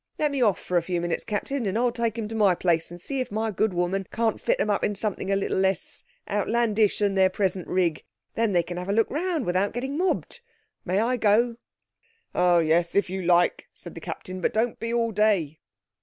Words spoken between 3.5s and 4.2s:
good woman